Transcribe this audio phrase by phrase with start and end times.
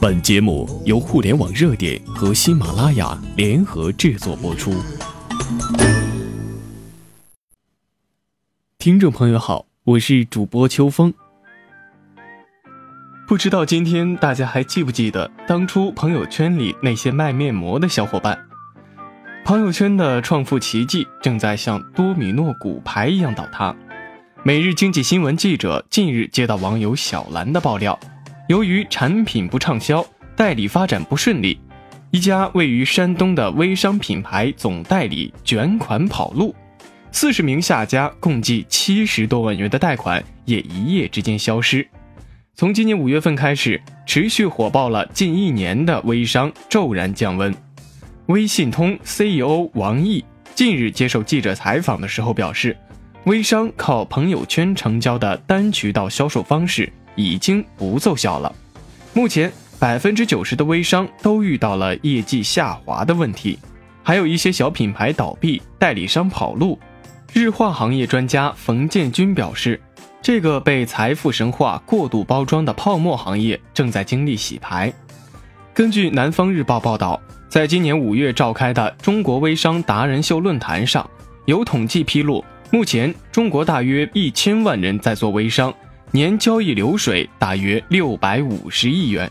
[0.00, 4.72] 本节目由互联网热点和喜马拉雅联合制作播出。
[8.76, 11.14] 听众朋友好，我是主播秋风。
[13.26, 18.38] 不知道今天大家还记不记得当初朋友圈里那些卖面膜的小伙伴？
[19.46, 23.74] 朋友圈的创富奇迹正在像多米诺骨牌一样倒塌。
[24.46, 27.98] 每日经济新闻记者近日接到网友小兰的爆料。
[28.46, 30.04] 由于产品不畅销，
[30.36, 31.58] 代理发展不顺利，
[32.10, 36.54] 一家位于山东的微商品牌总代理卷款跑路，
[37.10, 41.88] 四十名下家共计七十多万元的贷款也一夜之间消失。
[42.54, 47.54] 从今年五月份开始，持续火爆了近一年的微商骤然降温。
[48.26, 50.22] 微信通 CEO 王毅
[50.54, 52.76] 近日接受记者采访的时候表示，
[53.24, 56.92] 微商靠朋友圈成交的单渠道销售方式。
[57.16, 58.52] 已经不奏效了。
[59.12, 63.58] 目前，百分之九十的微商都遇到了业绩下滑的问题，
[64.02, 66.78] 还有一些小品牌倒闭、代理商跑路。
[67.32, 69.80] 日化行业专家冯建军表示，
[70.20, 74.92] 这个被财富神话过度包装的泡沫行业正在经历洗牌。
[75.72, 81.08] 根据南方日报报道，在今年五月召开的中国微商达人秀论坛上，
[81.44, 85.72] 有统计披露，目前中国大约一千万人在做微商。
[86.10, 89.28] 年交易流水大约六百五十亿元，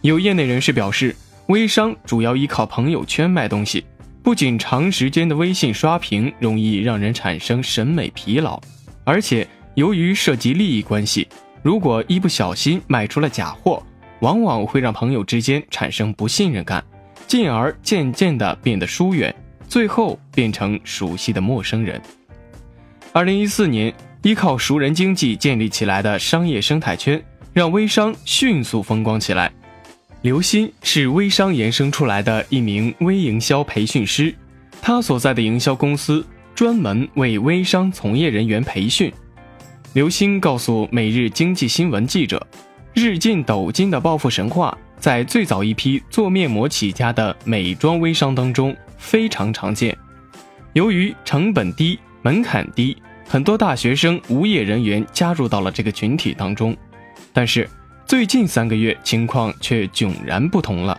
[0.00, 1.14] 有业内人士表示，
[1.46, 3.84] 微商主要依靠朋友圈卖东西，
[4.24, 8.60] 不仅长时间的微信刷屏容易让人产生审美疲劳，
[9.04, 9.46] 而且
[9.76, 11.28] 由于涉及利益关系，
[11.62, 13.80] 如果一不小心卖出了假货，
[14.18, 16.84] 往往会让朋友之间产生不信任感，
[17.28, 19.32] 进而渐渐的变得疏远，
[19.68, 22.02] 最后变成熟悉的陌生人。
[23.16, 23.90] 二零一四年。
[24.24, 27.22] 依靠熟人经济建立起来的商业生态圈，
[27.54, 29.50] 让微商迅速风光起来。
[30.20, 34.34] 刘鑫是微商延伸出来的一名微营销培训师，
[34.82, 39.10] 他所在的营销公司专门为微商从业人员培训。
[39.94, 42.44] 刘鑫告诉《每日经济新闻》记者
[42.92, 49.96] ：“日进斗金的暴富神话，在最早一批做面膜起家的美妆微商当中非常常见。
[50.72, 52.94] 由于成本低、门槛低。”
[53.28, 56.76] 很多大学生、无业人员加入到了这个群体当中，
[57.32, 57.68] 但是
[58.06, 60.98] 最近三个月情况却迥然不同了。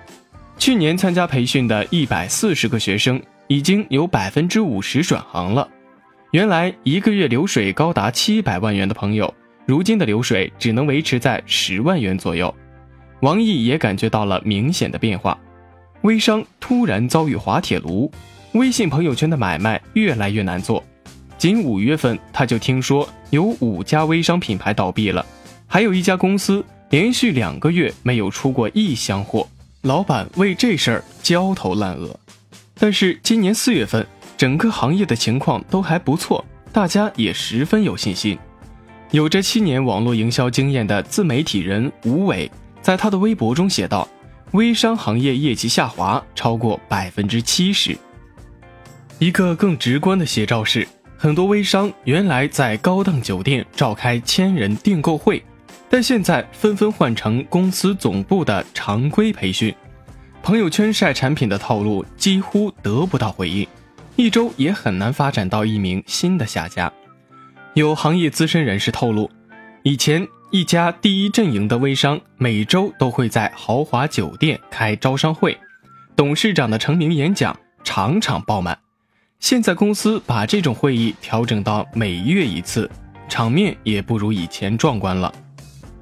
[0.58, 5.68] 去年参加培训的一百四十个学生，已经有百分之五十转行了。
[6.32, 9.34] 原来一个月流水高达七百万元的朋友，
[9.66, 12.54] 如今的流水只能维持在十万元左右。
[13.22, 15.40] 王毅也感觉到了明显的变化，
[16.02, 18.12] 微商突然遭遇滑铁卢，
[18.52, 20.84] 微信朋友圈的买卖越来越难做。
[21.38, 25.26] 仅五月份，他就听说有五家微商品牌倒闭了，
[25.68, 29.48] 还有一家公司连续两个月没有出过一箱货，
[29.82, 32.20] 老板为这事儿焦头烂额。
[32.80, 34.06] 但是今年四月份，
[34.36, 38.38] 整个行业的情况都还不错，大家也十分有信心。
[39.12, 44.08] 有着七年网络营销经验的自媒体人吴伟，在他的微博中写道
[44.54, 47.98] ：“微商行业业绩下滑超过百分之七十。”
[49.20, 50.88] 一个更直观的写照是。
[51.20, 55.44] 很多微商原来在高档酒店召开千人订购会，
[55.90, 59.74] 但现在纷纷换成公司总部的常规培训。
[60.44, 63.68] 朋友圈晒产品的套路几乎得不到回应，
[64.16, 66.92] 一周也很难发展到一名新的下家。
[67.74, 69.30] 有行业资深人士透露，
[69.82, 75.58] 以前一家第一阵营的微商每周都会在豪华酒店开招商会，
[76.16, 78.78] 董事长的成名演讲场场爆满。
[79.40, 82.90] 现在公司把这种会议调整到每月一次，
[83.30, 85.32] 场面也不如以前壮观了。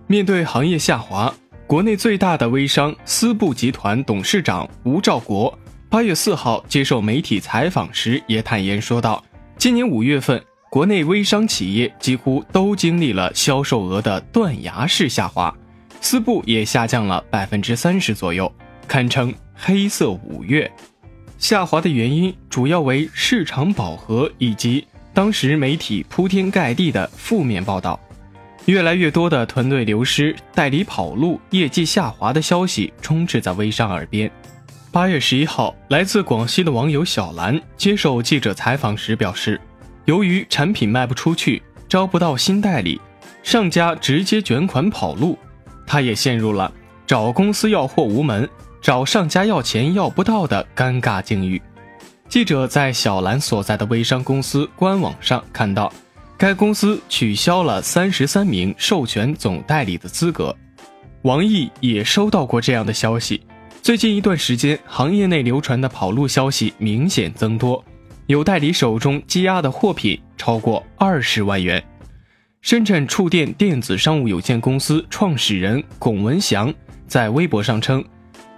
[0.07, 1.33] 面对行业下滑，
[1.67, 5.57] 国内最大的微商思布集团董事长吴兆国
[5.89, 9.23] 八月四号接受媒体采访时也坦言说道
[9.57, 10.41] ：“今年五月份，
[10.71, 15.53] 国内微商企业几乎都经历了销售额的断崖式下滑，
[15.99, 18.51] 思布也下降了百分之三十左右，
[18.87, 20.71] 堪称黑色五月。”
[21.37, 27.99] 下滑的原因主要为市场饱和以及当时媒体铺天盖地的负面报道，
[28.65, 34.29] 越来越多的团队流失、代理跑路、业绩下滑的消息充斥在微商耳边。
[34.91, 39.59] 八月十一号，来自广西的网友小兰接受记者采访时表示，
[40.05, 42.99] 由于产品卖不出去，招不到新代理，
[43.43, 45.37] 上家直接卷款跑路，
[45.85, 46.71] 他也陷入了
[47.05, 48.49] 找公司要货无门。
[48.85, 51.59] 找上家要钱要不到的尴尬境遇。
[52.29, 55.91] 记者在小兰所在的微商公司官网上看到，
[56.37, 60.55] 该公司取消了三十三名授权总代理的资格。
[61.23, 63.41] 王毅也收到过这样的消息。
[63.81, 67.83] 最近一段时间，行业内流传的跑路消息明显增多，
[68.27, 71.83] 有代理手中积压的货品超过二十万元。
[72.61, 76.71] 深圳触电电子商务有限公司创始人龚文祥
[77.07, 78.03] 在微博上称，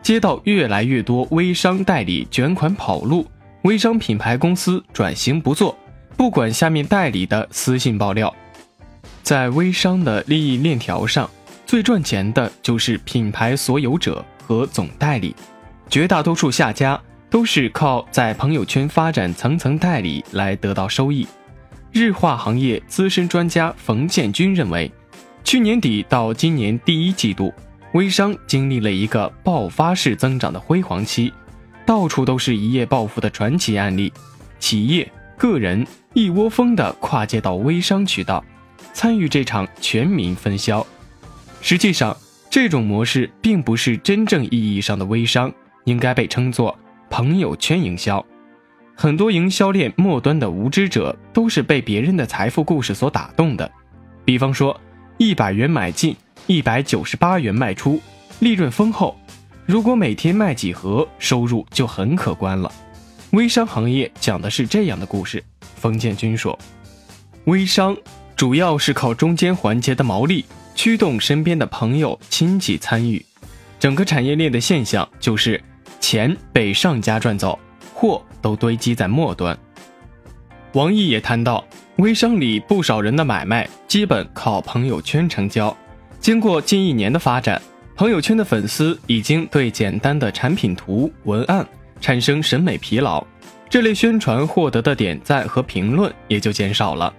[0.02, 3.26] 接到越来越多微商代理卷款跑路，
[3.64, 5.78] 微商品牌公司转型不做。
[6.16, 8.34] 不管下面代理的私信爆料，
[9.22, 11.30] 在微商的利益链条上，
[11.66, 15.36] 最赚钱的就是品牌所有者和总代理，
[15.90, 17.00] 绝大多数下家
[17.30, 21.28] 都是靠在朋友圈发展层层代理来得到收益。
[21.92, 24.92] 日化行业资深专家冯建军认为，
[25.44, 27.54] 去年底到今年第一季度，
[27.98, 31.34] 微商经历了一个爆发式增长的辉煌期，
[31.84, 34.14] 到处都是一夜暴富的传奇案例，
[34.60, 35.12] 企业。
[35.36, 38.46] 个人一窝蜂地跨界到微商渠道，
[38.94, 40.86] 参与这场全民分销。
[41.60, 42.16] 实际上，
[42.52, 45.52] 这种模式并不是真正意义上的微商，
[45.86, 46.78] 应该被称作
[47.10, 48.24] 朋友圈营销。
[48.96, 53.72] 很多营销链末端的无知者都是被别人的财富故事所打动的。
[54.24, 54.80] 比方说，
[55.18, 56.16] 一百元买进，
[56.48, 58.02] 一百九十八元卖出，
[58.40, 59.14] 利润丰厚。
[59.66, 62.72] 如果每天卖几盒，收入就很可观了。
[63.32, 65.44] 微商行业讲的是这样的故事，
[65.76, 66.58] 冯建军说
[67.46, 67.96] ：“微商
[68.38, 73.24] 主要是靠中间环节的毛利驱动身边的朋友亲戚参与，
[73.78, 75.62] 整个产业链的现象就是
[76.00, 77.60] 钱被上家赚走，
[77.94, 79.58] 货都堆积在末端。”
[80.72, 81.62] 王毅也谈到，
[81.98, 85.76] 微商里不少人的买卖基本靠朋友圈成交，
[86.20, 87.62] 经过近一年的发展，
[87.96, 91.66] 朋友圈的粉丝已经对简单的产品图文案。
[92.00, 93.26] 产生审美疲劳，
[93.68, 97.12] 这类宣传获得的点赞和评论也就减少了。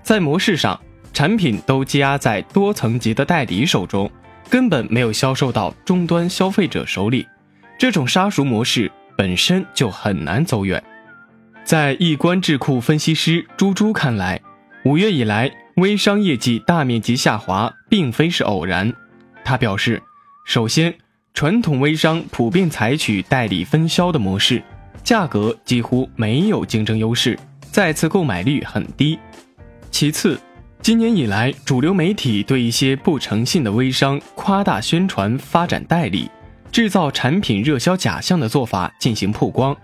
[0.00, 0.80] 在模式上，
[1.12, 4.08] 产品都积压在多层级的代理手中，
[4.48, 7.26] 根本没有销售到终端消费者手里。
[7.76, 10.80] 这种杀熟模式本身就很难走远。
[11.64, 14.40] 在易观智库分析师朱朱看来，
[14.84, 18.92] 五月以来微商业绩大面积下滑，并非是偶然。
[19.44, 20.02] 他表示，
[20.44, 20.94] 首先。
[21.34, 24.62] 传统微商普遍采取代理分销的模式，
[25.02, 27.38] 价格几乎没有竞争优势，
[27.70, 29.18] 再次购买率很低。
[29.90, 30.38] 其次，
[30.82, 36.30] 今年以来，主流媒体对一些不诚信的微商夸大宣传、发展代理、
[36.70, 39.74] 制造产品热销假象的做法进行曝光，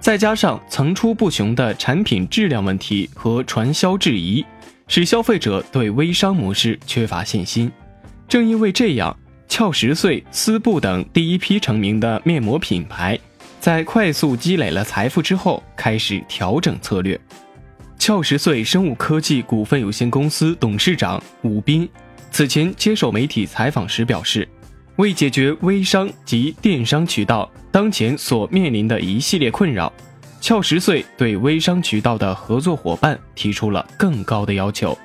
[0.00, 4.44] 再加上层出不穷的产品质量问题和传销质疑，
[4.92, 7.70] 使消费者对微商模式缺乏信心。
[8.28, 9.16] 正因为这样。
[9.46, 13.18] 俏十岁、丝布等第一批成名的面膜品牌，
[13.58, 17.20] 在快速积累了财富之后，开始调整策略。
[17.98, 21.88] 俏十岁生物科技股份有限公司董事长武斌
[22.30, 24.48] 此前接受媒体采访时表示，
[24.96, 29.92] 为解决微商及电商渠道当前所面临的一系列困扰，
[30.40, 34.96] 俏十岁对微商渠道的合作伙伴提出了更高的要求，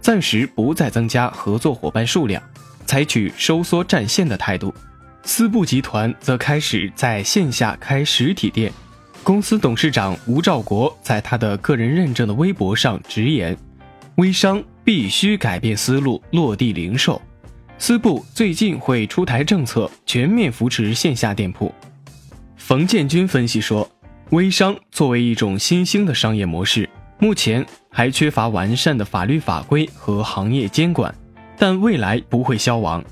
[0.00, 2.42] 暂时不再增加合作伙伴数量。
[2.84, 4.74] 采取收缩战线的态度，
[5.22, 8.70] 丝布集团则开始在线下开实体店。
[9.22, 13.56] 公司董事长吴兆国在他的个人认证的微博上直言
[14.16, 17.22] ：“微商必须改变思路，落地零售。
[17.78, 21.72] 丝布最近会出台政策，全面扶持线下店铺。”
[22.58, 23.88] 冯建军分析说
[24.32, 31.14] ：“微商作为一种新兴的商业模式，目前还缺乏完善的法律法规和行业监管。”
[31.58, 33.04] 但未来不会消亡。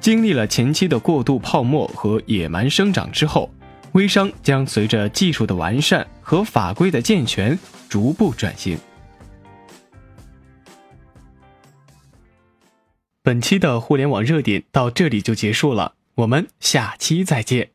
[0.00, 3.50] 经历了前期的过度泡沫和野蛮生长之后，
[3.92, 7.56] 微商将随着技术的完善和法规的健全
[7.90, 8.78] 逐步转型。
[13.22, 17.71] 本期的互联网热点到这里就结束了，我们下期再见。